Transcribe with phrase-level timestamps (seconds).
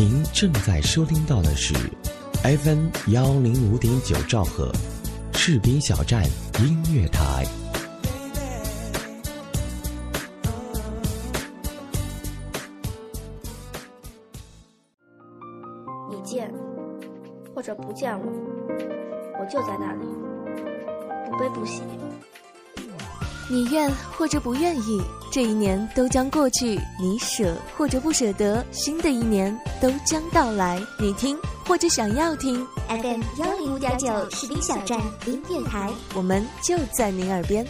[0.00, 1.74] 您正在收听到的是
[2.42, 4.72] FM 幺零五点九兆赫，
[5.34, 6.24] 士兵小站
[6.58, 7.44] 音乐台。
[16.08, 16.50] 你见
[17.54, 18.24] 或者不见我，
[19.38, 20.06] 我就在那里，
[21.30, 21.82] 不悲不喜。
[23.50, 30.82] 你愿或者不愿意，这一年都将过去；你舍或者不舍得，新的一年都将到来。
[30.98, 37.64] 你听或者想要听，FM 幺零五点九士兵小站音乐台，我们就在您耳边。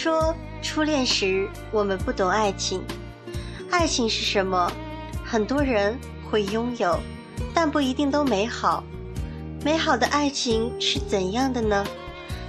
[0.00, 2.82] 说，初恋时我们不懂爱情，
[3.70, 4.72] 爱情是什么？
[5.22, 5.94] 很多人
[6.30, 6.98] 会拥有，
[7.52, 8.82] 但不一定都美好。
[9.62, 11.84] 美好的爱情是怎样的呢？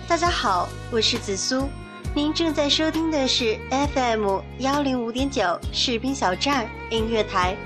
[0.08, 1.68] 大家好，我是紫苏，
[2.16, 7.58] 您正在收听的是 FM 幺零五点九士兵小站音乐台，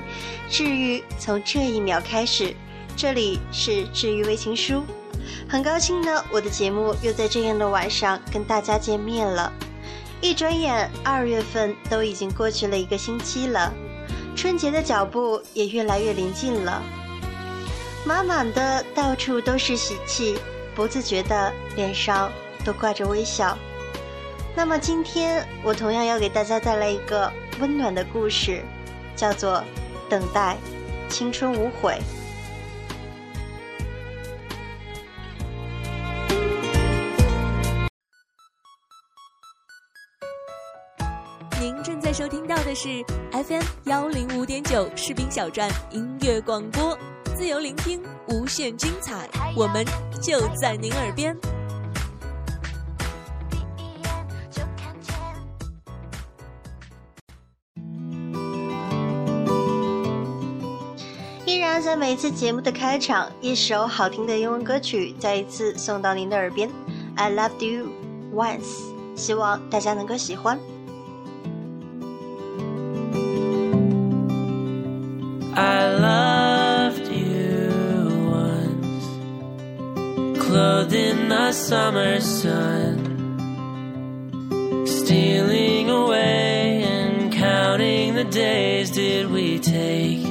[0.50, 2.56] 治愈从这一秒开始，
[2.98, 4.82] 这里是治愈微情书。
[5.48, 9.54] 很高兴呢，我的节目又在这样的晚上跟大家见面了。
[10.26, 13.72] 一转眼，二月份都已经过去了一个星期了，
[14.36, 16.82] 春节的脚步也越来越临近了。
[18.04, 20.36] 满满的到处都是喜气，
[20.74, 22.32] 不自觉的脸上
[22.66, 23.56] 都挂着微笑。
[24.56, 28.64] 那么今天我同样要给大家带来一个温暖的故事，
[29.16, 29.58] 叫做
[30.10, 30.58] 《等待，
[31.08, 32.00] 青春无悔》。
[42.76, 46.98] 是 FM 幺零五点九士兵小站音乐广播，
[47.34, 49.86] 自由聆听，无限精彩，我们
[50.22, 51.34] 就在您耳边。
[61.46, 66.70] 依然在每次节目的开场，一首好听的英文歌曲再一次送到您的耳边。
[67.16, 67.88] I loved you
[68.34, 68.84] once，
[69.16, 70.60] 希望大家能够喜欢。
[81.52, 82.98] Summer sun,
[84.86, 88.92] stealing away and counting the days.
[88.92, 90.25] Did we take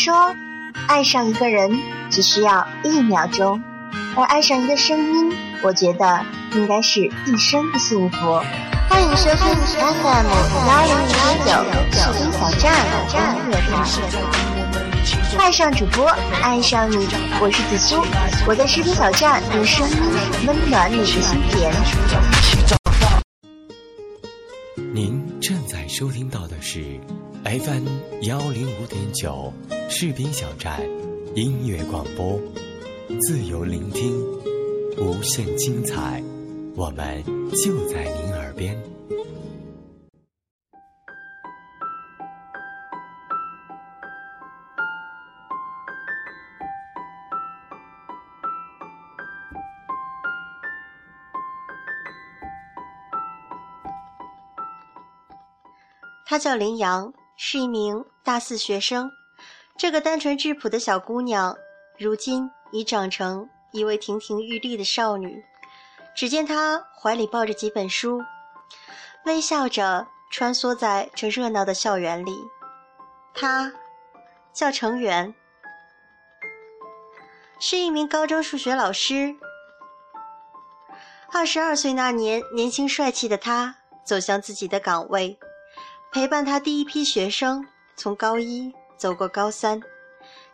[0.00, 0.34] 说，
[0.88, 3.62] 爱上一个人只需要一秒钟，
[4.16, 5.30] 而爱上一个声音，
[5.62, 6.24] 我觉得
[6.54, 8.16] 应该是一生的幸福。
[8.88, 10.26] 欢迎收听 FM
[10.66, 11.12] 幺零零
[11.44, 11.52] 九
[11.92, 12.74] 士兵小站
[13.12, 13.20] 音
[13.50, 13.84] 乐台，
[15.38, 16.06] 爱上主播，
[16.42, 17.06] 爱上你，
[17.38, 18.02] 我是紫苏，
[18.46, 19.96] 我在视频小站用声音
[20.46, 21.20] 温暖你的心
[21.50, 21.70] 田。
[24.94, 26.98] 您正在收听到的是
[27.44, 27.86] FM
[28.22, 29.52] 幺零五点九
[29.88, 30.80] 士兵小站
[31.34, 32.38] 音乐广播，
[33.22, 34.22] 自由聆听，
[34.98, 36.22] 无限精彩，
[36.76, 38.78] 我们就在您耳边。
[56.26, 59.10] 他叫林阳，是一名大四学生。
[59.78, 61.56] 这个单纯质朴的小姑娘，
[61.98, 65.42] 如今已长成一位亭亭玉立的少女。
[66.14, 68.22] 只见她怀里抱着几本书，
[69.24, 72.36] 微笑着穿梭在这热闹的校园里。
[73.32, 73.72] 她
[74.52, 75.34] 叫程媛，
[77.58, 79.34] 是一名高中数学老师。
[81.32, 85.38] 二十二岁那年，年轻帅气的他走向自己的岗位。
[86.12, 87.64] 陪伴他第一批学生
[87.94, 89.80] 从高一走过高三，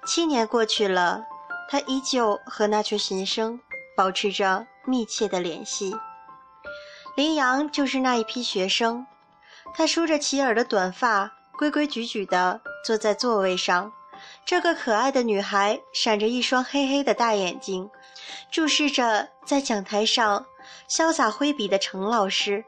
[0.06, 1.24] 七年过去了，
[1.70, 3.58] 他依旧和那群学生
[3.96, 5.96] 保持着密切的联系。
[7.16, 9.06] 林阳就是那一批学生，
[9.74, 13.90] 他梳着齐耳的短发，规规矩矩地坐在座位上。
[14.44, 17.88] 这个可爱的女孩闪着一双黑黑的大眼睛，
[18.50, 20.44] 注视着在讲台上
[20.86, 22.62] 潇洒挥笔的程老师。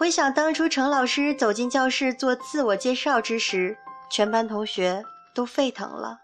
[0.00, 3.76] 回想当初程老师走进教室做自我介绍之时，
[4.10, 5.04] 全班同学
[5.34, 6.20] 都沸腾了，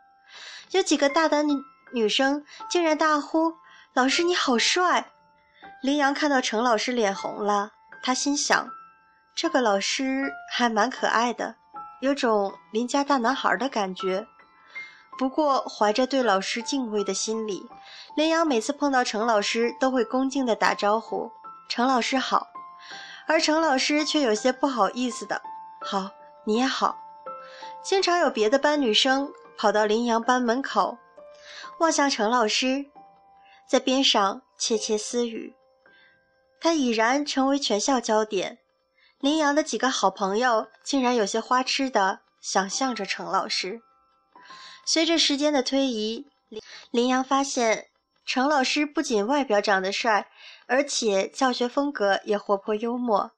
[0.70, 1.52] 有几个大胆女
[1.92, 3.52] 女生竟然大呼
[3.92, 5.12] ：“老师你好帅！”
[5.84, 8.66] 林阳看到程老师脸红了，他心想：
[9.34, 11.56] 这个老师还蛮可爱的，
[12.00, 14.26] 有种邻家大男孩的感觉。
[15.18, 17.62] 不过怀着对老师敬畏的心理，
[18.16, 21.30] 林阳每次碰到程老师都会恭敬地打招呼
[21.68, 22.46] ：“程老师好。”
[23.28, 25.42] 而程老师却有些不好意思的，
[25.80, 26.10] 好，
[26.44, 26.96] 你也好。
[27.82, 30.96] 经常有别的班女生跑到林阳班门口，
[31.78, 32.86] 望向程老师，
[33.68, 35.54] 在边上窃窃私语。
[36.60, 38.58] 他已然成为全校焦点。
[39.20, 43.80] 林阳的几个好朋友竟然有些花痴的想象着程老师。
[44.84, 47.88] 随着时间的推移，林林阳发现
[48.24, 50.28] 程老师不仅外表长得帅。
[50.66, 53.30] 而且教学风格也活泼幽默，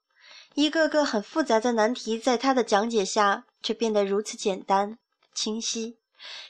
[0.55, 4.99] 一个个很复杂的难题在他的讲解下却变得如此简单
[5.35, 5.99] 清晰，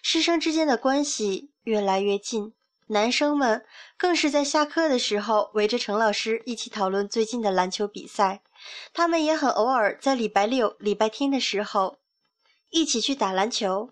[0.02, 2.54] 师生之间的关系越来越近，
[2.86, 3.64] 男生们
[3.96, 8.42] 更是在下课的时候围着程老师一起讨论最近的篮球比赛，
[8.92, 11.98] 他们也很偶尔在礼拜六、礼拜天的时候
[12.70, 13.90] 一起去打篮球。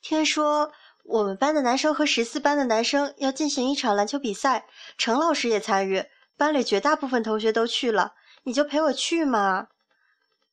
[0.00, 0.72] 听说。
[1.04, 4.66] 我们班的男生和十四班的男生要进行一场篮球比赛，
[4.98, 6.04] 程老师也参与，
[6.36, 9.68] 班里绝大部分同学都去了，你就陪我去嘛。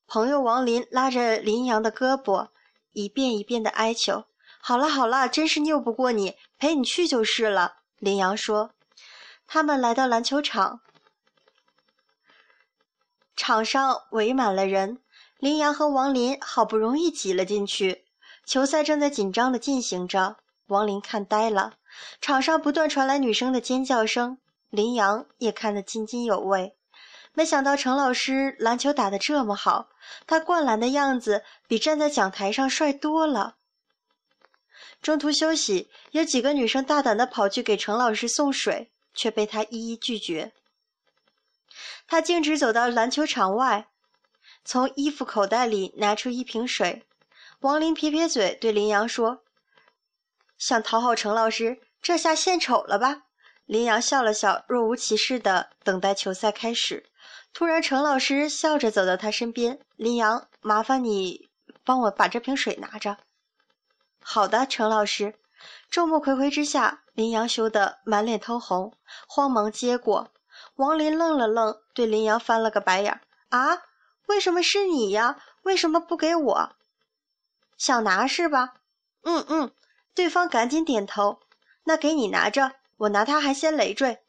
[0.08, 2.50] 朋友王林拉着林阳的胳膊，
[2.92, 4.26] 一遍一遍的哀求
[4.62, 8.72] ：“好了好了，真是拗不过你，陪你去就是了。”林阳说。
[9.48, 10.80] 他们来到篮球场，
[13.36, 15.02] 场上围满了人，
[15.40, 18.06] 林阳和王林好不容易挤了进去。
[18.46, 20.38] 球赛正在紧张的进行着，
[20.72, 21.74] 王林看呆了，
[22.22, 24.38] 场上不断传来女生的尖叫声，
[24.70, 26.78] 林阳也看得津津有味。
[27.34, 29.90] 没想到程老师篮球打得这么好，
[30.26, 33.58] 他灌篮的样子比站在讲台上帅多了。
[35.02, 40.54] 中途休息，有几个女生大胆地跑去给程老师送水，却被他一一拒绝。
[42.08, 43.88] 他径直走到篮球场外，
[44.64, 47.04] 从衣服口袋里拿出一瓶水。
[47.60, 49.44] 王林撇撇嘴，对林阳说
[50.62, 53.24] ：“想讨好程老师，这下献丑了吧？”
[53.66, 57.10] 林阳笑了笑，若无其事的等待球赛开始。
[57.52, 61.50] 突然，程老师笑着走到他身边：“林阳，麻烦你
[61.84, 63.18] 帮我把这瓶水拿着。
[64.22, 65.34] ”“好的，程老师。”
[65.90, 68.96] 众目睽睽之下，林阳羞得满脸通红，
[69.28, 70.32] 慌忙接过。
[70.76, 73.82] 王林愣了愣，对林阳翻了个白眼：“啊，
[74.28, 75.42] 为什么是你呀？
[75.64, 76.76] 为什么不给我？
[77.78, 78.76] 想拿是吧？
[79.24, 79.72] 嗯嗯。”
[80.14, 81.40] 对方赶紧点头
[81.86, 84.20] ：“那给你拿着，我拿它还嫌累赘。”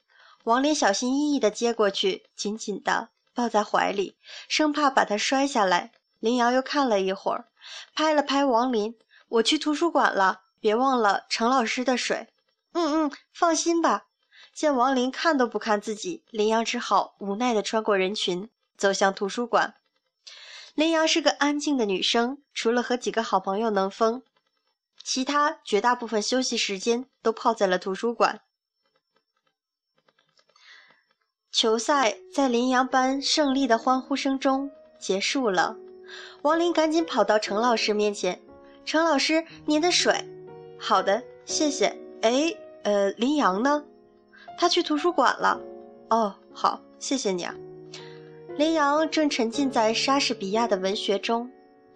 [0.44, 4.16] 王林小心翼翼地接过去，紧紧地抱在怀里，
[4.48, 5.92] 生怕把它摔下来。
[6.18, 7.46] 林阳又看了一会儿，
[7.94, 8.96] 拍了拍王林
[9.28, 12.28] ：“我去图书馆了，别忘了程老师的水。
[12.74, 14.06] ”“嗯嗯，放心吧。”
[14.54, 19.74] 见王林看都不看自己，林阳只好无奈地穿过人群，走向图书馆。
[20.74, 24.22] 林阳是个安静的女生，除了和几个好朋友能疯。
[25.04, 28.40] 其他绝大部分休息时间都泡在了图书馆。
[31.50, 35.76] 球赛在林阳班胜利的欢呼声中结束了。
[36.42, 38.40] 王林赶紧跑到程老师面前
[38.86, 40.26] ：“程老师，您的水。
[40.80, 41.94] ”“好的，谢谢。
[42.22, 42.54] ”“哎，
[42.84, 43.84] 呃，林阳呢？
[44.58, 45.60] 他去图书馆了。
[46.08, 47.54] ”“哦，好，谢谢你啊。”
[48.56, 51.50] 林阳正沉浸在莎士比亚的文学中，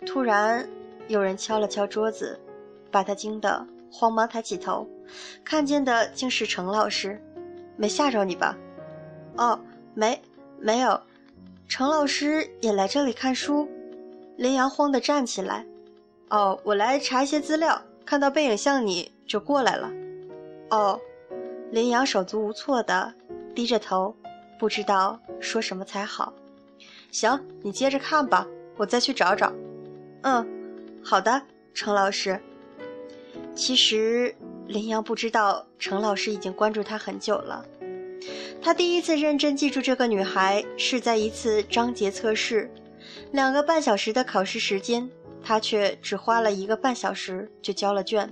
[0.06, 0.68] 突然
[1.08, 2.38] 有人敲了敲桌子。
[2.96, 3.62] 把他惊得
[3.92, 4.88] 慌忙抬起头，
[5.44, 7.22] 看见的竟是程老师，
[7.76, 8.56] 没吓着你吧？
[9.36, 9.60] 哦，
[9.92, 10.18] 没，
[10.58, 10.98] 没有。
[11.68, 13.68] 程老师也来这里看书。
[14.38, 15.66] 林阳慌地站起来。
[16.30, 19.90] 哦，我来查一些资料，看到背影像你就过来了。
[20.70, 20.98] 哦，
[21.70, 23.12] 林阳手足无措地
[23.54, 24.16] 低着头，
[24.58, 26.32] 不知道说什么才好。
[27.12, 28.46] 行，你接着看吧，
[28.78, 29.52] 我再去找找。
[30.22, 30.48] 嗯，
[31.04, 31.42] 好的，
[31.74, 32.40] 程老师。
[33.56, 34.32] 其实
[34.66, 37.64] 林阳不知道程老师已经关注他很久了。
[38.60, 42.70] 他第一次认真记住这个女孩是在一次章节测试，
[43.32, 45.08] 两个半小时的考试时间，
[45.42, 48.30] 他却只花了一个半小时就交了卷，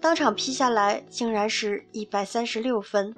[0.00, 3.14] 当场批下来竟然是一百三十六分。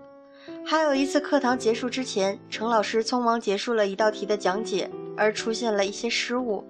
[0.67, 6.65] 还有一次课堂结束之前，程老师匆忙结束了一道题的讲解，而出现了一些失误，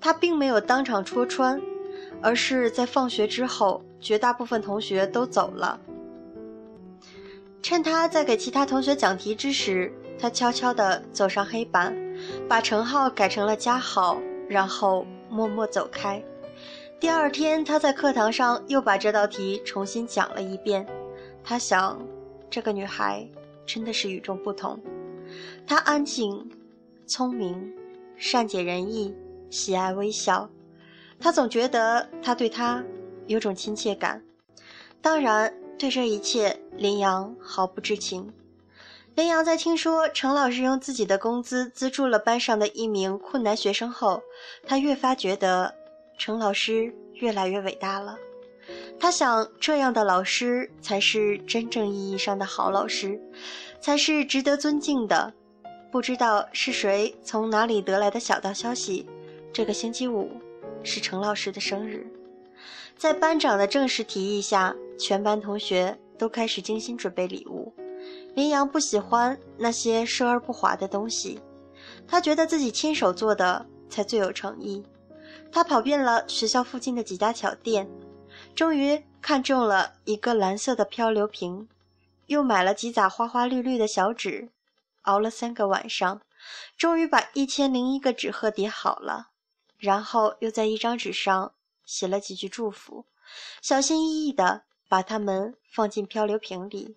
[0.00, 1.60] 他并没有当场戳穿。
[2.22, 5.78] 而是在放学之后，绝大部分同学都走了。
[7.60, 11.94] 趁他在给其他同学讲题之时，他悄悄地走上黑板，
[12.48, 16.22] 把程浩改成了加号，然后默默走开。
[16.98, 20.86] 第二天，他在课堂上又把这道题重新讲了一遍。
[21.42, 22.00] 他想，
[22.48, 23.28] 这个女孩
[23.66, 24.78] 真的是与众不同。
[25.66, 26.48] 她安静、
[27.06, 27.72] 聪明、
[28.16, 29.14] 善解人意、
[29.50, 30.48] 喜爱微笑。
[31.22, 32.82] 他总觉得他对他
[33.28, 34.20] 有种亲切感，
[35.00, 38.32] 当然对这一切林阳毫不知情。
[39.14, 44.20] 林阳在听说程老师用自己的工资资助了班上的一名困难学生后，
[44.66, 45.72] 他越发觉得
[46.18, 48.16] 程老师越来越伟大了。
[48.98, 53.20] 他想，这样的老师才是真正意义上的好老师，
[53.80, 55.32] 才是值得尊敬的。
[55.92, 59.06] 不知道是谁从哪里得来的小道消息，
[59.52, 60.30] 这个星期五。
[60.84, 62.06] 是程老师的生日，
[62.96, 67.72] 在班长的正式提议下，全班同学都开始精心准备礼物。
[68.34, 71.40] 林阳不喜欢那些奢而不华的东西，
[72.06, 74.84] 他觉得自己亲手做的才最有诚意。
[75.50, 77.88] 他跑遍了学校附近的几家小店，
[78.54, 81.68] 终于看中了一个蓝色的漂流瓶，
[82.26, 84.48] 又买了几扎花花绿绿的小纸，
[85.02, 86.20] 熬了三个晚上，
[86.76, 89.28] 终于把一千零一个纸鹤叠好了。
[89.82, 93.04] 然后又在一张纸上写了几句祝福，
[93.60, 96.96] 小心翼翼地把它们放进漂流瓶里。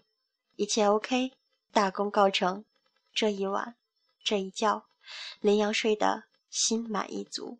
[0.55, 1.31] 一切 OK，
[1.71, 2.63] 大功告成。
[3.11, 3.75] 这一晚，
[4.23, 4.85] 这一觉，
[5.41, 7.57] 林阳睡得心满意足。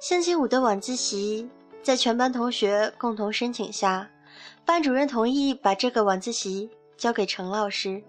[0.00, 1.46] 星期五的晚自习，
[1.82, 4.10] 在全班同学共同申请下，
[4.64, 8.02] 班主任同意把这个晚自习交给程老师。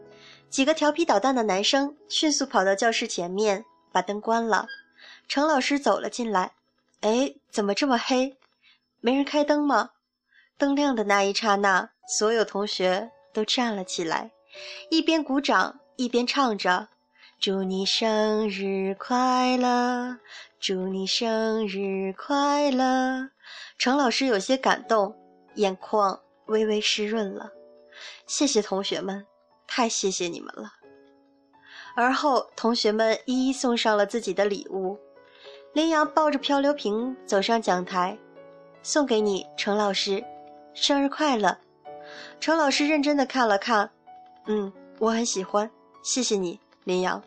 [0.50, 4.68] 几个调皮捣蛋的男生迅速跑到教室前面，把灯关了。
[5.28, 6.54] 程老师走了进来，
[7.02, 8.38] 哎，怎么这么黑？
[9.02, 9.90] 没人开灯吗？
[10.58, 14.32] 灯亮的那一刹那，所有同学都站了起来，
[14.90, 16.88] 一边鼓掌一边唱着
[17.42, 20.16] ：“祝你生日快乐。”
[20.62, 23.32] 祝你生日快乐！
[23.80, 25.16] 程老师有些感动，
[25.56, 27.50] 眼眶微微湿润了。
[28.28, 29.26] 谢谢同学们，
[29.66, 30.72] 太谢谢你们了。
[31.96, 35.00] 而后，同学们一一送上了自己的礼物。
[35.74, 38.16] 林阳抱着漂流瓶走上讲台，
[38.84, 40.24] 送给你，程老师，
[40.76, 41.58] 生日快乐。”
[42.40, 43.90] 程老师认真的看了看，
[44.46, 45.68] 嗯，我很喜欢，
[46.04, 47.20] 谢谢你，林阳。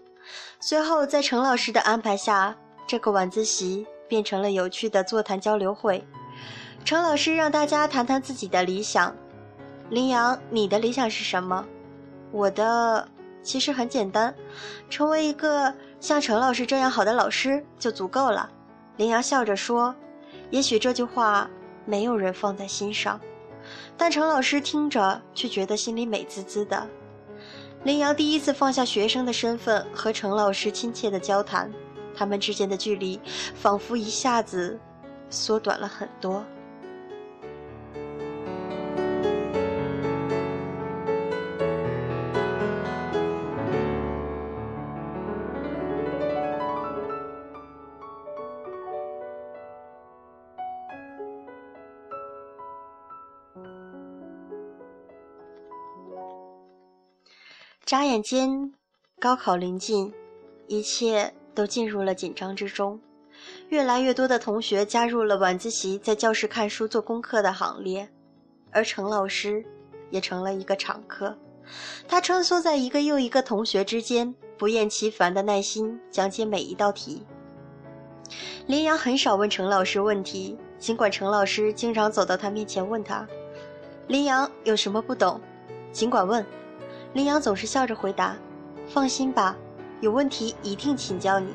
[0.60, 6.04] 随后在程老师的安排下，这个晚自习变成了有趣的座谈交流会。
[6.84, 9.14] 程老师让大家谈谈自己的理想。
[9.90, 11.66] 林阳，你的理想是什么？
[12.30, 13.06] 我的
[13.42, 14.34] 其实很简单，
[14.90, 18.50] 成为一个像程老师这样好的老师就足够了。
[18.96, 19.94] 林阳笑着说
[20.50, 21.48] ：“也许这句话
[21.84, 23.20] 没有人放在心上。”
[23.96, 26.86] 但程老师听着却觉得心里美滋滋的。
[27.84, 31.70] 林阳第一次放下学生的身份和程老师亲切的交谈，
[32.16, 33.20] 他们之间的距离
[33.54, 34.80] 仿佛一下子
[35.28, 36.42] 缩短了很多。
[57.94, 58.72] 眨眼间，
[59.20, 60.12] 高考临近，
[60.66, 62.98] 一切都进入了紧张之中。
[63.68, 68.08] 越来越多的同学加入了晚自习在教室看书做功课的行列，
[68.72, 69.64] 而程老师
[70.10, 71.38] 也成了一个常客。
[72.08, 77.24] 他穿梭在一个又一个同学之间，不厌其烦的耐心讲解每一道题。
[78.66, 83.24] 林阳很少问程老师问题，尽管程老师经常走到他面前问他
[84.08, 85.40] ：“林阳有什么不懂，
[85.92, 86.44] 尽管问。”
[87.14, 88.36] 林阳总是笑着回答
[88.86, 89.56] ：“放心吧，
[90.00, 91.48] 有问题一定请教你。”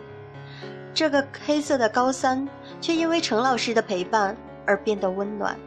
[0.95, 2.47] 这个黑色的高三
[2.81, 4.35] 却因为程老师的陪伴
[4.65, 5.57] 而变得温暖。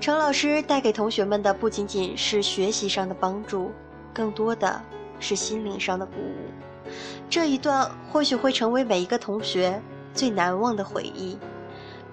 [0.00, 3.70] 程老师带给同学们的不仅仅是学习上的帮助，
[4.14, 4.80] 更多的
[5.18, 6.90] 是心灵上的鼓舞。
[7.28, 9.80] 这一段或许会成为每一个同学
[10.14, 11.36] 最难忘的回忆。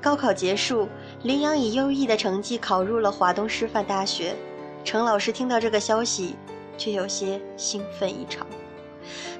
[0.01, 0.87] 高考结束，
[1.23, 4.35] 林阳以优异的成绩考入了华东师范大学。
[4.83, 6.35] 程老师听到这个消息。
[6.77, 8.45] 却有些兴奋异常。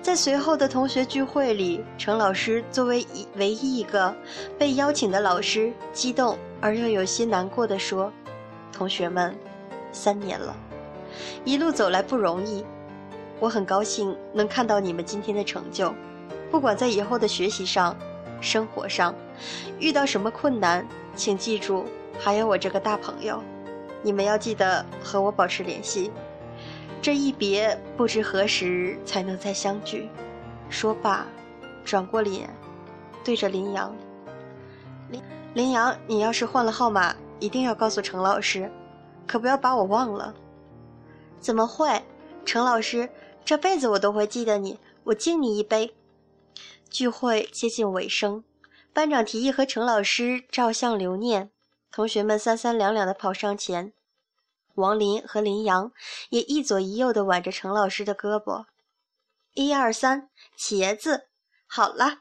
[0.02, 4.16] 在随后的同学聚会里，程老师作为一唯一一个
[4.58, 8.12] 被邀请的老师，激动而又有些难过的说
[8.72, 9.36] ：“同学们，
[9.92, 10.56] 三年了，
[11.44, 12.64] 一路走来不容易，
[13.40, 15.94] 我很高兴能看到你们今天的成就。
[16.50, 17.94] 不管在以后的学习上、
[18.40, 19.14] 生活上
[19.80, 21.84] 遇到什么困难，请记住
[22.18, 23.44] 还有我这个大朋友，
[24.02, 26.10] 你们要记得和我保持联系。”
[27.02, 30.10] 这一别，不知何时才能再相聚。
[30.70, 31.26] 说罢，
[31.86, 32.50] 转过脸，
[33.24, 33.96] 对着林阳
[35.10, 35.22] ：“林
[35.54, 38.70] 林阳，你要是换了号码，一定要告诉程老师，
[39.26, 40.36] 可不要把我忘了。
[41.40, 42.02] ”“怎么会？
[42.44, 43.10] 程老师，
[43.46, 44.80] 这辈子我都会记得你。
[45.06, 45.94] 我敬你一杯。”
[46.90, 48.44] 聚会接近尾声，
[48.92, 51.52] 班长提议和程老师照相留念，
[51.92, 53.94] 同学们三三两两的跑上前。
[54.78, 55.92] 王林和林阳
[56.30, 58.68] 也一左一右地挽着程老师的胳膊，
[59.54, 61.30] 一二三，茄子，
[61.66, 62.20] 好了。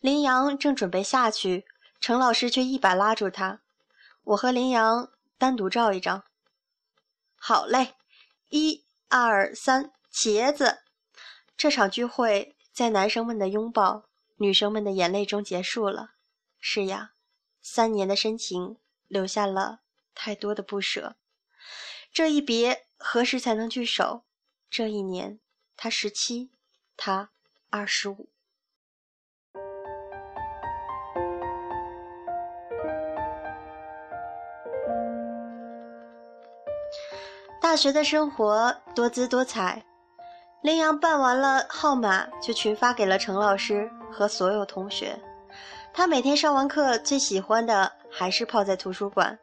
[0.00, 1.64] 林阳正准备下去，
[2.00, 3.62] 程老师却一把拉住他
[4.24, 6.24] ：“我和林阳单独照一张。”
[7.34, 7.94] 好嘞，
[8.50, 10.80] 一二三，茄子。
[11.56, 14.04] 这场聚会在男生们的拥抱、
[14.36, 16.10] 女生们的眼泪中结束了。
[16.60, 17.12] 是呀，
[17.62, 18.76] 三年的深情
[19.08, 19.80] 留下了。
[20.14, 21.16] 太多的不舍，
[22.12, 24.24] 这一别何时才能聚首？
[24.70, 25.40] 这一年，
[25.76, 26.50] 他十七，
[26.96, 27.30] 他
[27.70, 28.30] 二十五。
[37.60, 39.84] 大学的生活多姿多彩。
[40.62, 45.18] 林阳办完了号码，就群发给了程老师和所有同学。
[45.92, 49.38] 他每天上完课，最喜欢的还是泡在图书馆。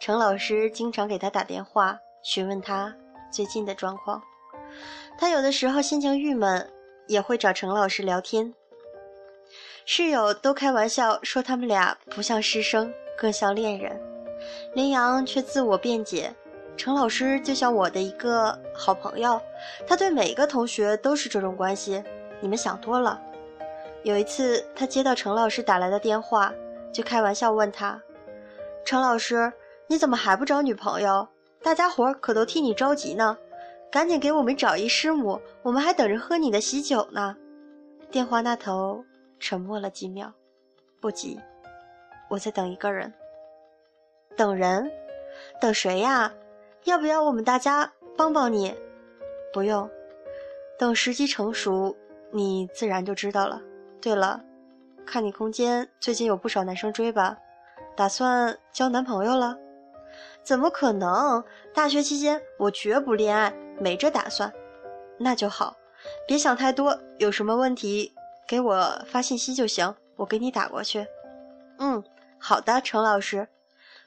[0.00, 2.90] 程老师经常给他打电话，询问他
[3.30, 4.20] 最近的状况。
[5.18, 6.66] 他有的时候心情郁闷，
[7.06, 8.54] 也会找程老师聊天。
[9.84, 14.00] 室友都开玩笑说他们俩不像师生，更像恋人。
[14.74, 16.34] 林阳却自我辩解：
[16.78, 19.38] 程老师就像我的一个好朋友，
[19.86, 22.02] 他对每个同学都是这种关系。
[22.40, 23.20] 你们想多了。
[24.02, 26.50] 有一次，他接到程老师打来的电话，
[26.90, 28.00] 就开玩笑问他
[28.82, 29.52] ：“程老师。”
[29.90, 31.26] 你怎么还不找女朋友？
[31.64, 33.36] 大家伙可都替你着急呢，
[33.90, 37.36] 赶紧给我们找一师母，我们还等着喝你的喜酒呢。
[38.08, 39.04] 电话那头
[39.40, 40.32] 沉默了几秒，
[41.00, 41.40] 不急，
[42.28, 43.12] 我在等一个人。
[44.36, 44.88] 等人？
[45.60, 46.32] 等谁呀？
[46.84, 48.72] 要不要我们大家帮帮你？
[49.52, 49.90] 不用，
[50.78, 51.96] 等时机成熟，
[52.30, 53.60] 你自然就知道了。
[54.00, 54.40] 对了，
[55.04, 57.36] 看你空间最近有不少男生追吧。
[57.96, 59.58] 打算交男朋友了？
[60.50, 61.44] 怎么可能？
[61.72, 64.52] 大学期间我绝不恋爱，没这打算。
[65.16, 65.76] 那就好，
[66.26, 66.98] 别想太多。
[67.20, 68.12] 有什么问题
[68.48, 71.06] 给我发信息就行，我给你打过去。
[71.78, 72.02] 嗯，
[72.36, 73.46] 好的，程老师。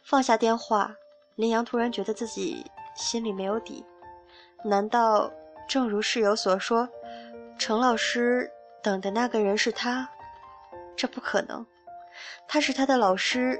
[0.03, 0.93] 放下电话，
[1.35, 3.85] 林阳突然觉得自己心里没有底。
[4.65, 5.31] 难道
[5.65, 6.89] 正如室友所说，
[7.57, 8.51] 程老师
[8.81, 10.09] 等的那个人是他？
[10.97, 11.65] 这不可能，
[12.49, 13.57] 他是他的老师。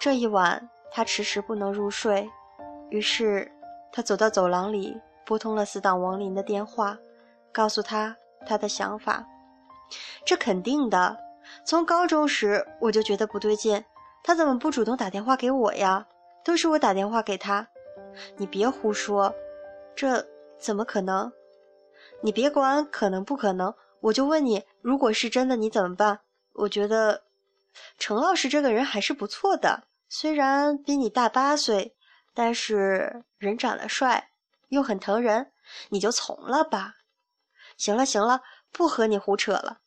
[0.00, 2.28] 这一晚，他迟迟不能入睡，
[2.90, 3.50] 于是
[3.92, 6.98] 他走到走廊里，拨通了死党王林的电话，
[7.52, 9.24] 告诉他他的想法。
[10.24, 11.16] 这肯定的，
[11.64, 13.84] 从高中时我就觉得不对劲，
[14.22, 16.06] 他怎么不主动打电话给我呀？
[16.44, 17.66] 都是我打电话给他。
[18.36, 19.34] 你别胡说，
[19.94, 20.26] 这
[20.58, 21.32] 怎么可能？
[22.22, 23.74] 你别管可能不可能。
[24.00, 26.20] 我就问你，如果是真的，你怎么办？
[26.54, 27.22] 我觉得
[27.98, 31.96] 程老师这个人还是不错的，虽然比你大八岁，
[32.34, 34.32] 但是人长得帅，
[34.68, 35.52] 又很疼人，
[35.90, 36.96] 你就从了吧。
[37.76, 38.42] 行了行了，
[38.72, 39.80] 不和你胡扯了。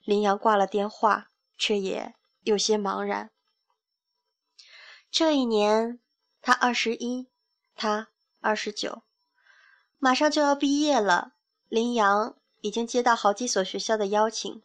[0.00, 3.30] 林阳挂了电话，却也有些茫然。
[5.10, 6.00] 这一年，
[6.40, 7.30] 他二十一，
[7.76, 8.08] 他
[8.40, 9.04] 二十九，
[9.98, 11.34] 马上就要毕业了。
[11.68, 12.36] 林阳。
[12.64, 14.62] 已经接到好几所学校的邀请。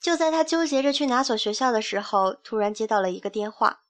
[0.00, 3.80] 就在他纠结着去哪所学校的时候，突然接到了一个电话：“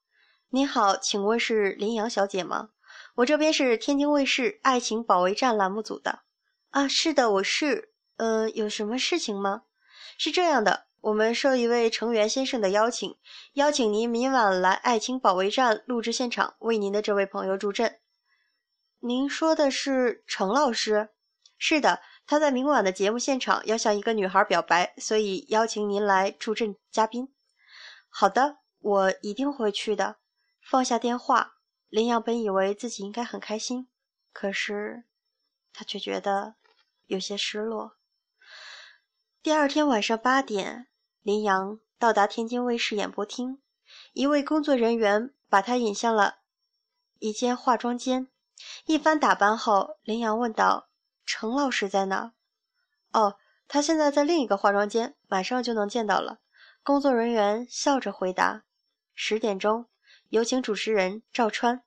[0.49, 2.69] 您好，请问是林阳小姐吗？
[3.15, 6.21] 我这边是天津卫视《爱情保卫战》栏目组的。
[6.71, 7.93] ”“啊，是的，我是。
[8.17, 9.61] 呃，有什么事情吗
[10.17, 13.15] ？”“是这样的，我们受一位成员先生的邀请，
[13.53, 17.99] 邀请您明晚来《爱情保卫战》录制现场，为您的这位朋友助阵。
[19.01, 21.09] ”“您说的是程老师
[21.59, 27.33] ？”“是的。”他在明晚的节目现场要向一个女孩表白，所以邀请您来助阵嘉宾。
[28.07, 30.17] 好的，我一定会去的。
[30.61, 31.55] 放下电话，
[31.87, 33.89] 林阳本以为自己应该很开心，
[34.31, 35.05] 可是
[35.73, 36.53] 他却觉得
[37.07, 37.93] 有些失落。
[39.41, 40.87] 第二天晚上八点，
[41.23, 43.59] 林阳到达天津卫视演播厅，
[44.13, 46.41] 一位工作人员把他引向了
[47.17, 48.27] 一间化妆间。
[48.85, 50.88] 一番打扮后，林阳问道。
[51.29, 52.33] 程老师在哪？
[53.11, 53.37] 哦，
[53.67, 56.39] 他现在在另一个化妆间，马上就能见到了。
[56.81, 58.63] 工作人员笑着回答
[59.13, 59.85] ：“十点钟，
[60.29, 61.83] 有请主持人赵川。”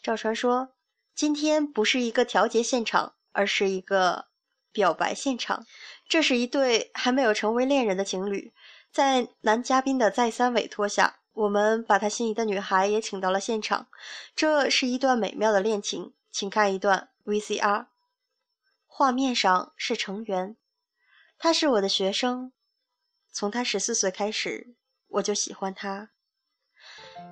[0.00, 0.76] 赵川说
[1.12, 4.26] ：“今天不是一个调节现场，而是一个
[4.70, 5.66] 表白现场。
[6.08, 8.54] 这是一对还没有成为恋人的情侣，
[8.92, 13.88] 在男嘉宾的再三委托下，我们把他心仪的女孩也请到了现场。
[14.36, 17.86] 这是一段美妙的恋情，请看一段。” VCR，
[18.86, 20.56] 画面上是成员，
[21.38, 22.52] 他是我的学生，
[23.32, 24.76] 从他十四岁开始，
[25.08, 26.10] 我就喜欢他。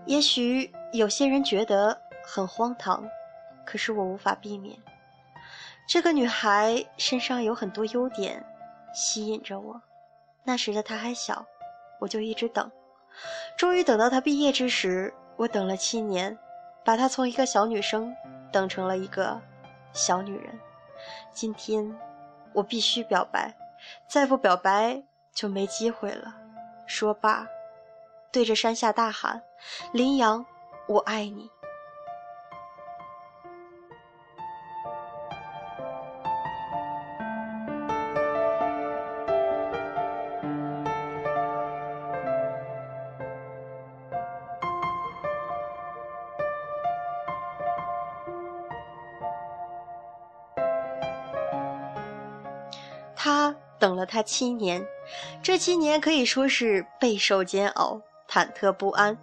[0.06, 3.06] 也许有些人觉得很荒唐，
[3.66, 4.82] 可是我无法避免。
[5.86, 8.42] 这个女孩身上有很多优点，
[8.94, 9.82] 吸引着我。
[10.42, 11.44] 那时的她还小，
[12.00, 12.72] 我就一直等，
[13.58, 16.38] 终于等到她毕业之时，我等了七年，
[16.82, 18.16] 把她从一个小女生
[18.50, 19.38] 等成了一个。
[19.92, 20.58] 小女人，
[21.32, 21.94] 今天
[22.52, 23.54] 我必须表白，
[24.08, 25.02] 再不表白
[25.32, 26.34] 就没机会了。
[26.86, 27.46] 说罢，
[28.30, 29.42] 对着山下大喊
[29.92, 30.44] ：“林阳，
[30.86, 31.50] 我爱你。”
[54.22, 54.86] 七年，
[55.42, 59.16] 这七年可以说是备受煎熬、忐忑不安。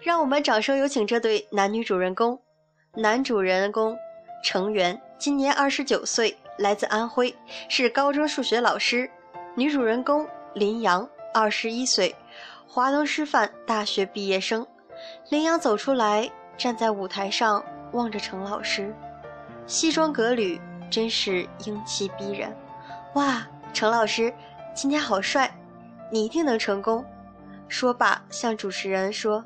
[0.00, 2.38] 让我们掌声有请这对男女主人公。
[2.94, 3.96] 男主人公
[4.44, 7.34] 程元今年二十九岁，来自安徽，
[7.68, 9.10] 是高中数学老师。
[9.54, 12.14] 女主人公林阳二十一岁，
[12.66, 14.66] 华东师范大学毕业生。
[15.30, 18.94] 林阳走出来，站在舞台上，望着程老师，
[19.66, 20.60] 西装革履，
[20.90, 22.54] 真是英气逼人。
[23.14, 24.32] 哇，程老师，
[24.74, 25.50] 今天好帅，
[26.10, 27.04] 你一定能成功。
[27.68, 29.42] 说罢，向主持人说：“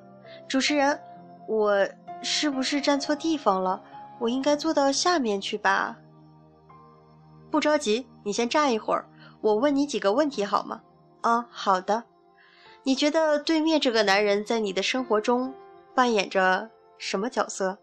[0.48, 1.00] 主持人，
[1.46, 1.88] 我
[2.22, 3.80] 是不是站错地方了？
[4.18, 5.96] 我应该坐到下面去吧？”
[7.50, 9.08] 不着急，你先站一会儿，
[9.40, 10.82] 我问你几个问题好吗？
[11.20, 12.02] 啊，好的。
[12.82, 15.54] 你觉得对面这个男人在你的生活中
[15.94, 17.78] 扮演着什么角色？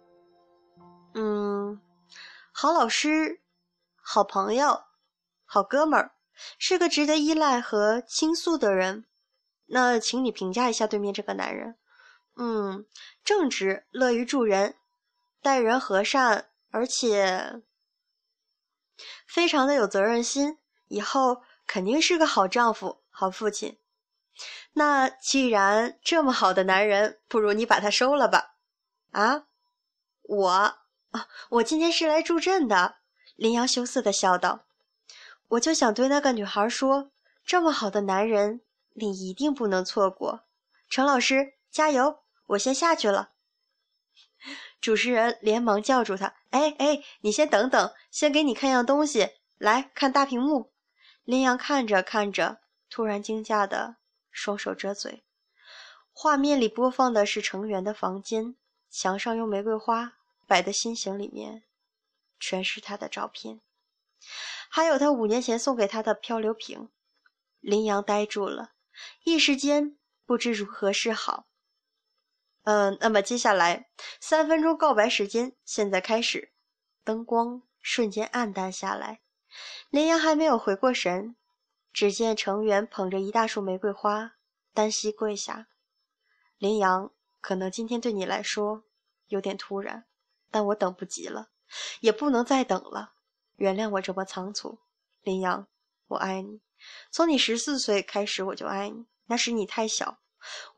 [1.13, 1.79] 嗯，
[2.51, 3.39] 好老师，
[4.01, 4.81] 好朋友。
[5.45, 6.11] 好哥们儿，
[6.57, 9.05] 是个值得依赖和倾诉的人。
[9.67, 11.77] 那请你评价一下对面这个男人。
[12.35, 12.85] 嗯，
[13.23, 14.75] 正直，乐于助人，
[15.41, 17.61] 待人和善，而且
[19.27, 23.77] 非常的有责任心，以后肯定是个好丈夫、好父亲。
[24.73, 28.55] 那既然这么好的男人，不如你把他收了吧？
[29.11, 29.45] 啊，
[30.23, 30.77] 我，
[31.51, 32.95] 我今天是来助阵的。
[33.35, 34.65] 林阳羞涩的笑道
[35.53, 37.11] ：“我就想对那个女孩说，
[37.45, 38.61] 这么好的男人，
[38.93, 40.45] 你一定不能错过。”
[40.89, 42.23] 程老师，加油！
[42.47, 43.33] 我先下去了。
[44.81, 49.29] 主持人连忙叫住他：“哎哎，你先等等，先给你看样东西。
[49.57, 50.73] 来看大屏幕。”
[51.23, 53.97] 林阳看着看着，突然惊讶的
[54.31, 55.23] 双手遮嘴。
[56.11, 58.55] 画面里播放的是成员的房间，
[58.89, 60.13] 墙上用玫瑰花
[60.47, 61.63] 摆的心形里面，
[62.39, 63.61] 全是他的照片，
[64.75, 66.89] 还有他五年前送给他的漂流瓶。
[67.59, 68.71] 林阳呆住了，
[69.23, 71.45] 一时间不知如何是好。
[72.63, 76.53] 嗯，那么接下来三分钟告白时间现在开始。
[77.03, 79.21] 灯光瞬间暗淡下来，
[79.91, 81.35] 林阳还没有回过神，
[81.91, 84.37] 只见成员捧着一大束玫瑰花，
[84.73, 85.67] 单膝跪下。
[86.57, 88.85] 林阳，可能今天对你来说
[89.27, 90.07] 有点突然，
[90.49, 91.51] 但我等不及了，
[91.99, 93.13] 也不能再等了。
[93.55, 94.79] 原谅我这么仓促，
[95.21, 95.67] 林阳，
[96.07, 96.61] 我爱你。
[97.11, 100.19] 从你十四岁开始我就爱你，那时你太小，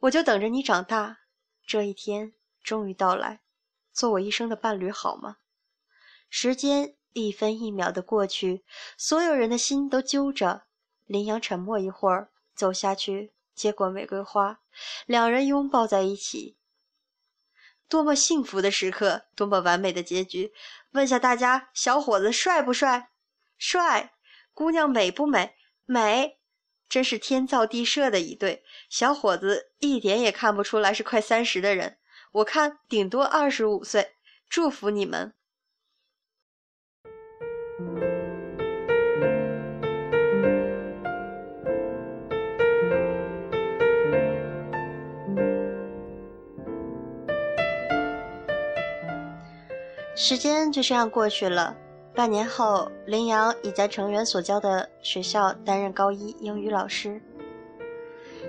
[0.02, 1.20] 我就等着你长大。
[1.66, 3.42] 这一天终于到来，
[3.92, 5.38] 做我一生的伴侣好吗？
[6.30, 8.66] 时间一分一秒的过去，
[8.98, 10.64] 所有人的心都揪着。
[11.06, 14.60] 林阳沉默一会儿，走下去接过玫瑰花，
[15.06, 16.58] 两人拥抱在一起。
[17.88, 20.52] 多么幸福的时刻，多么完美的结局！
[20.92, 23.10] 问下大家，小伙子帅不帅？
[23.58, 24.14] 帅。
[24.54, 25.56] 姑娘美不美？
[25.86, 26.38] 美。
[26.88, 31.98] 真是天造地设的一对小伙子，一点也看不出来是快三十的人。
[32.32, 34.16] 我看顶多二十五岁。
[34.48, 35.34] 祝福你们。
[50.18, 51.76] 时间就这样过去了。
[52.14, 57.22] 半年后，林阳已在成员所教的学校担任高一英语老师。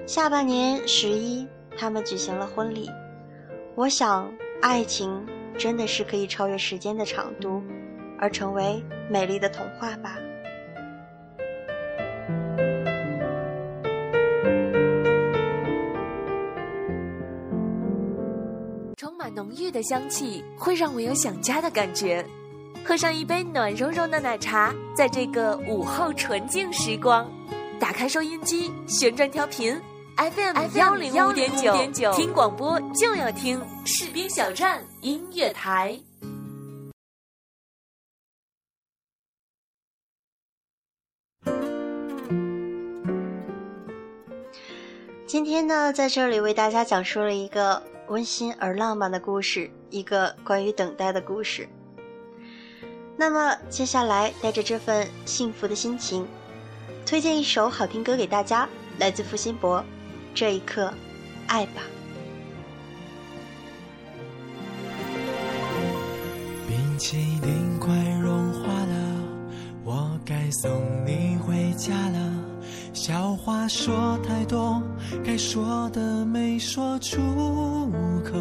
[0.07, 1.45] 下半年十一，
[1.77, 2.89] 他们举行了婚礼。
[3.75, 5.27] 我想，爱情
[5.59, 7.61] 真的是可以超越时间的长度，
[8.21, 10.17] 而成为美丽的童话吧。
[19.59, 22.25] 郁的香气，会让我有想家的感觉。
[22.85, 27.29] 喝上一杯暖融融的奶茶，在这个午后纯净时光，
[27.81, 29.77] 打开收音机，旋转调频
[30.17, 31.51] ，FM 幺零五点
[31.93, 35.99] 九，听广播就要听士兵小站音乐台。
[45.27, 51.69] 今天呢，在这里为大家讲述了一个温馨而浪漫的故事，一个关于等待的故事。
[53.17, 56.27] 那么接下来，带着这份幸福的心情，
[57.05, 59.81] 推荐一首好听歌给大家，来自付辛博，
[60.35, 60.93] 《这一刻，
[61.47, 61.83] 爱吧》。
[66.69, 68.95] 冰淇淋快融化了，
[69.85, 70.71] 我该送
[71.07, 72.56] 你回家了。
[72.97, 74.83] 笑话说太多，
[75.23, 77.19] 该说的没说出
[78.25, 78.33] 口，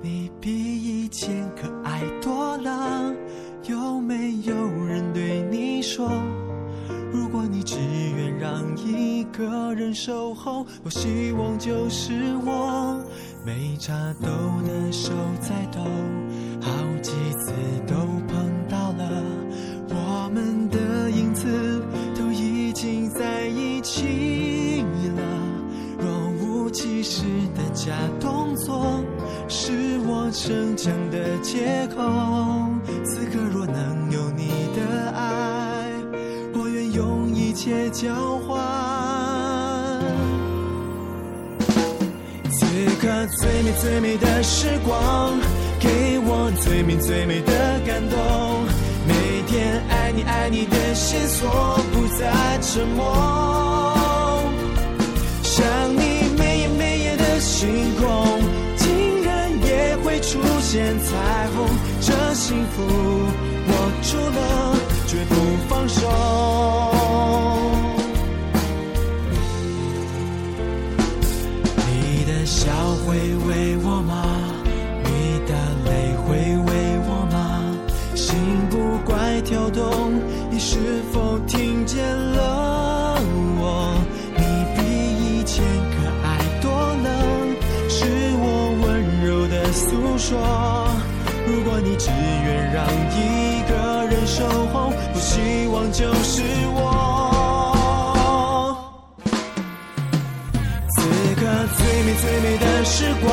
[0.00, 3.12] 你比以前可爱多了。
[3.64, 4.54] 有没有
[4.86, 6.08] 人对你说，
[7.12, 7.76] 如果你只
[8.16, 13.02] 愿让一个人守候，我希望就是我。
[13.44, 14.28] 没插兜
[14.64, 15.80] 的手在抖，
[16.60, 16.70] 好
[17.02, 17.52] 几次
[17.84, 17.94] 都
[23.92, 24.82] 起
[25.16, 25.22] 了。
[25.98, 26.08] 若
[26.40, 27.24] 无其事
[27.54, 29.04] 的假动作，
[29.48, 32.00] 是我逞强的借口。
[33.04, 35.90] 此刻若能有你的爱，
[36.54, 38.58] 我愿用一切交换。
[42.50, 42.64] 此
[42.98, 45.34] 刻最美最美的时光，
[45.78, 48.71] 给我最美最美的感动。
[49.58, 54.42] 爱你爱你的线索不再沉默，
[55.42, 58.40] 想你每夜每夜的星空，
[58.76, 61.68] 竟然也会出现彩虹。
[62.00, 62.82] 这幸福
[63.68, 64.74] 握住了，
[65.06, 65.34] 绝不
[65.68, 67.01] 放手。
[79.52, 79.84] 跳动，
[80.50, 80.78] 你是
[81.12, 83.20] 否听见了
[83.60, 83.94] 我？
[84.34, 84.42] 你
[84.74, 84.80] 比
[85.20, 85.62] 以前
[85.92, 87.06] 可爱多了，
[87.86, 88.06] 是
[88.40, 88.46] 我
[88.80, 88.88] 温
[89.20, 90.40] 柔的诉说。
[91.46, 96.40] 如果你只愿让一个人守候，不希望就是
[96.74, 96.80] 我。
[100.88, 100.96] 此
[101.36, 101.40] 刻
[101.76, 103.28] 最美最美的时光，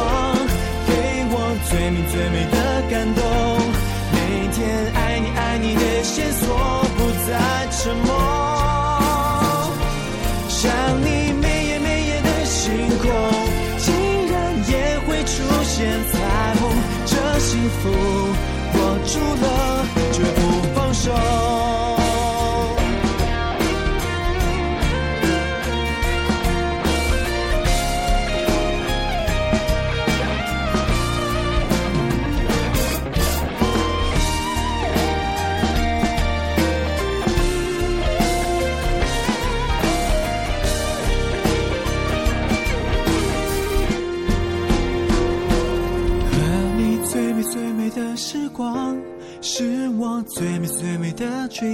[0.86, 0.92] 给
[1.32, 1.34] 我
[1.70, 2.59] 最美最美的
[17.82, 19.59] 福握住了，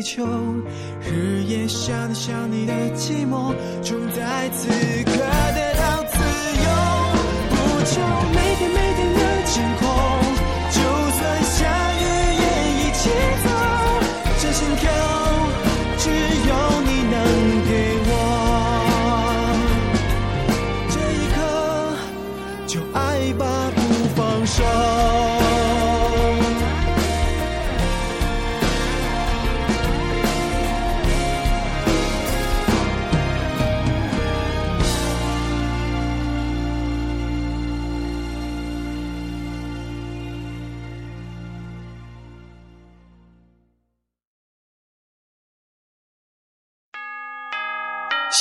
[0.06, 0.24] 求。
[1.02, 4.70] 日夜想你想你的寂寞，终在此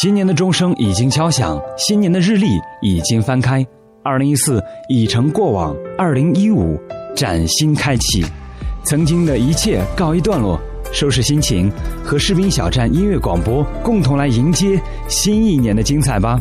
[0.01, 2.47] 新年的钟声已经敲响，新年的日历
[2.83, 3.65] 已经翻开，
[4.03, 6.77] 二零一四已成过往，二零一五
[7.15, 8.25] 崭新开启，
[8.85, 10.59] 曾经的一切告一段落，
[10.93, 11.71] 收拾心情，
[12.05, 16.41] 和士兵小站音乐广播共同来迎接新一年的精彩吧。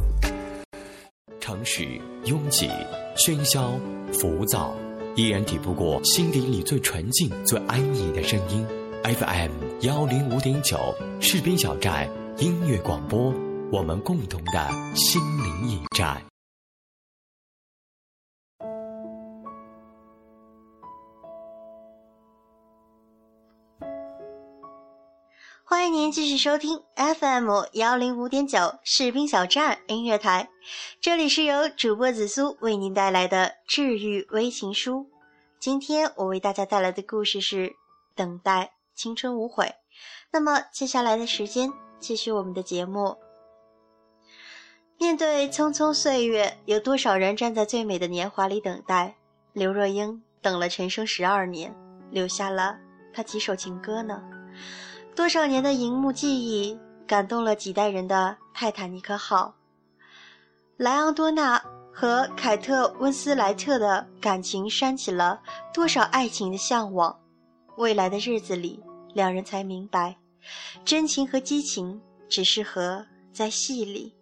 [1.39, 1.85] 城市
[2.25, 2.67] 拥挤、
[3.15, 3.73] 喧嚣、
[4.11, 4.73] 浮躁，
[5.15, 8.65] 依然抵不过心底里最纯净、最安逸的声音。
[9.03, 10.77] FM 幺零五点九，
[11.19, 12.09] 士兵小站
[12.39, 13.32] 音乐广播，
[13.72, 16.19] 我们共同的心灵驿站。
[25.63, 30.50] 欢迎您继续收听 FM 幺零五点九士兵小站音乐台，
[31.00, 35.08] 这里是由主播紫苏为您带来的治愈微情书。
[35.60, 37.67] 今天我为大家带来的故事是
[38.15, 39.65] 《等待青春无悔》。
[40.32, 41.72] 那么接下来的时间，
[42.03, 43.15] 继续我们的节目。
[44.99, 49.15] 面对匆匆岁月，有多少人站在最美的年华里等待？
[49.53, 51.73] 刘若英等了陈升十二年，
[52.11, 52.77] 留下了
[53.13, 54.21] 她几首情歌呢？
[55.15, 59.55] 多少年的荧幕记忆，感动了几代人的泰坦尼克号。
[60.75, 61.63] 莱昂多纳
[61.93, 65.39] 和凯特温斯莱特的感情煽起了
[65.73, 67.17] 多少爱情的向往？
[67.77, 70.17] 未来的日子里，两人才明白，
[70.84, 74.15] 真情和激情只适合在戏里。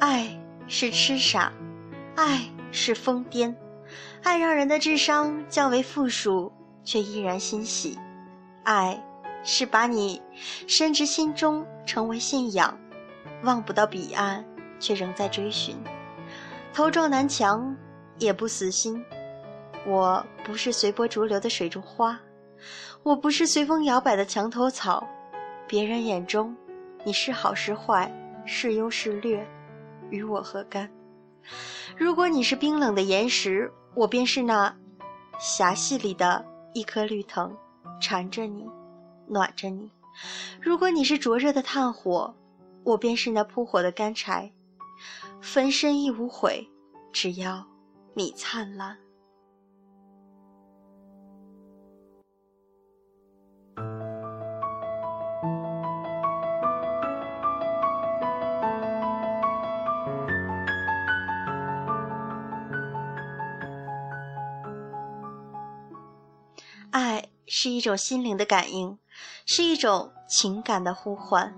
[0.00, 1.52] 爱是痴傻，
[2.14, 3.54] 爱是疯癫，
[4.22, 6.52] 爱让人的智商降为负数，
[6.84, 7.98] 却依然欣喜。
[8.64, 9.02] 爱
[9.42, 10.22] 是把你
[10.68, 12.78] 深植心中，成为信仰，
[13.42, 14.44] 望不到彼岸，
[14.78, 15.76] 却仍在追寻。
[16.72, 17.76] 头撞南墙
[18.18, 19.04] 也不死心。
[19.86, 22.18] 我不是随波逐流的水中花，
[23.02, 25.06] 我不是随风摇摆的墙头草。
[25.66, 26.54] 别人眼中，
[27.04, 28.12] 你是好是坏，
[28.44, 29.46] 是优是劣。
[30.10, 30.90] 与我何干？
[31.96, 34.74] 如果你是冰冷的岩石，我便是那
[35.38, 37.50] 峡隙里的一颗绿藤，
[38.00, 38.66] 缠着你，
[39.26, 39.90] 暖着你；
[40.60, 42.34] 如果你是灼热的炭火，
[42.84, 44.50] 我便是那扑火的干柴，
[45.40, 46.68] 焚身亦无悔，
[47.12, 47.66] 只要
[48.14, 48.96] 你灿烂。
[66.90, 68.98] 爱是一种心灵的感应，
[69.46, 71.54] 是一种情感的呼唤，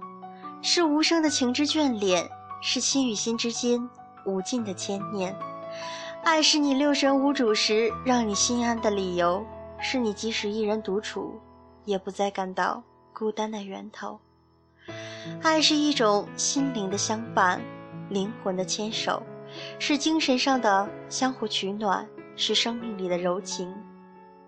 [0.63, 2.29] 是无声的情之眷恋，
[2.61, 3.89] 是心与心之间
[4.27, 5.35] 无尽的牵念，
[6.23, 9.45] 爱是你六神无主时让你心安的理由，
[9.79, 11.41] 是你即使一人独处，
[11.85, 12.83] 也不再感到
[13.15, 14.21] 孤单的源头。
[15.43, 17.61] 爱是一种心灵的相伴，
[18.09, 19.23] 灵魂的牵手，
[19.79, 22.07] 是精神上的相互取暖，
[22.37, 23.75] 是生命里的柔情。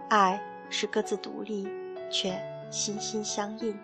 [0.08, 0.38] 爱
[0.68, 1.66] 是各自独立，
[2.10, 2.38] 却
[2.70, 3.74] 心心相印。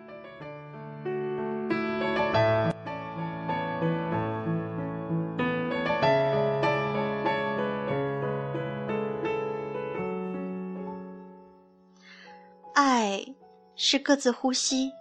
[13.91, 14.91] 是各自呼吸，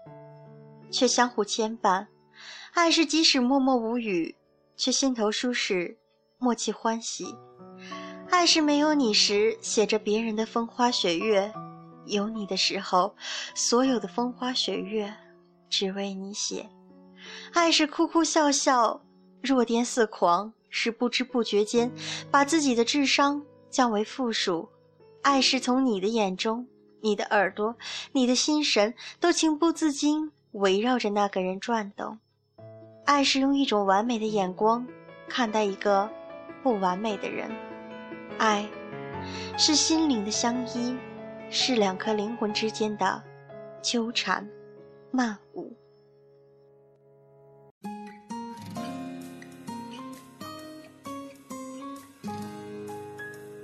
[0.90, 2.06] 却相互牵绊；
[2.72, 4.34] 爱是即使默默无语，
[4.78, 5.98] 却心头舒适，
[6.38, 7.26] 默契欢喜；
[8.30, 11.52] 爱是没有你时写着别人的风花雪月，
[12.06, 13.14] 有你的时候，
[13.54, 15.12] 所有的风花雪月
[15.68, 16.64] 只为你写；
[17.52, 19.02] 爱是哭哭笑笑，
[19.42, 21.92] 弱颠似狂，是不知不觉间
[22.30, 24.66] 把自己的智商降为负数；
[25.20, 26.66] 爱是从你的眼中。
[27.00, 27.76] 你的耳朵，
[28.12, 32.18] 你的心神，都情不自禁围绕着那个人转动。
[33.04, 34.86] 爱是用一种完美的眼光
[35.28, 36.10] 看待一个
[36.62, 37.50] 不完美的人。
[38.38, 38.68] 爱，
[39.56, 40.96] 是心灵的相依，
[41.48, 43.22] 是两颗灵魂之间的
[43.80, 44.46] 纠缠
[45.10, 45.74] 漫舞。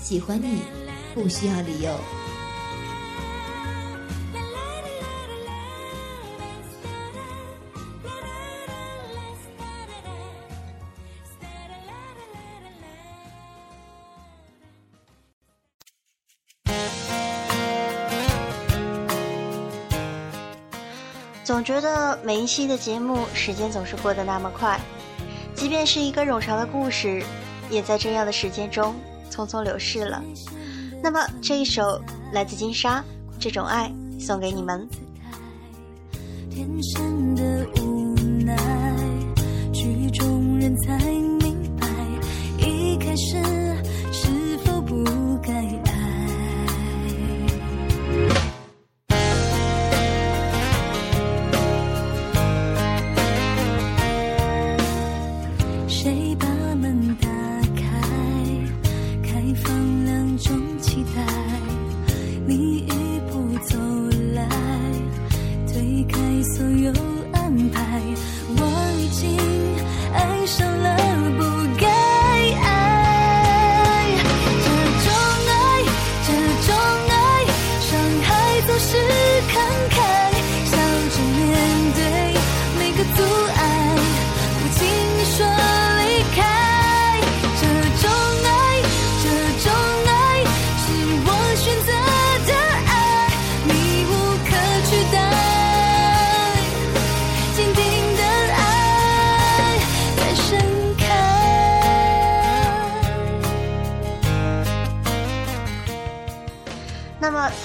[0.00, 0.62] 喜欢你，
[1.14, 1.94] 不需要理由。
[21.44, 24.78] 总觉得每一期的节目，时间总是过得那么快，
[25.54, 27.22] 即便是一个冗长的故事，
[27.70, 28.94] 也在这样的时间中。
[29.30, 30.22] 匆匆流逝了。
[31.02, 32.00] 那么这一首
[32.32, 33.04] 来自金沙，
[33.38, 34.88] 这种爱送给你们。
[36.50, 38.14] 天生的无
[38.44, 38.56] 奈，
[39.72, 40.98] 曲终人才
[41.40, 41.86] 明白，
[42.58, 43.36] 一开始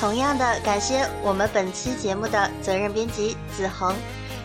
[0.03, 3.95] 同样的感谢我们本期节目的责任编辑子恒，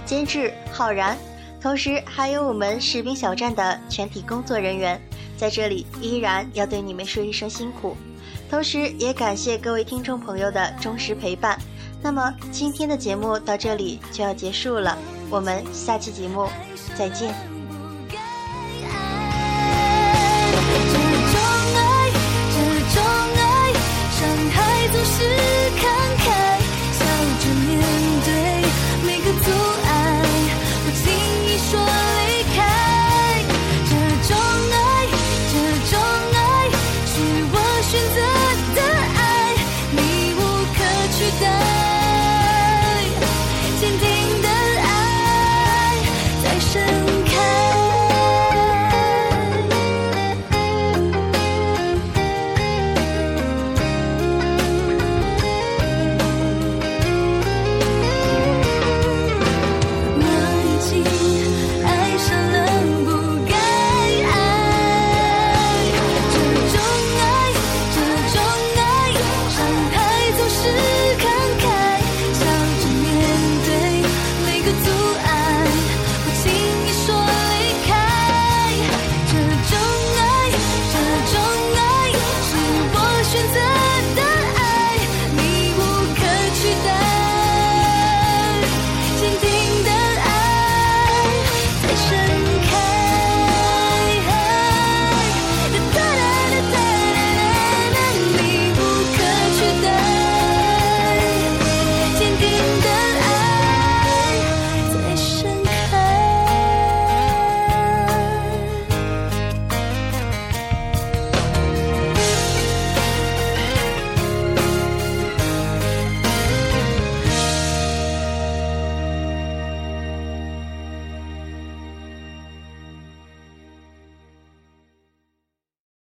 [0.07, 1.19] 监制浩然，
[1.61, 5.01] 同时还有我们士兵小站的全体工作人员，
[5.37, 7.97] 在这里依然要对你们说一声辛苦，
[8.49, 11.59] 同时也感谢各位听众朋友的忠实陪伴。
[12.01, 14.97] 那么今天的节目到这里就要结束了，
[15.29, 16.49] 我们下期节目
[16.97, 17.58] 再见。
[24.91, 25.23] 总是
[25.77, 26.18] 看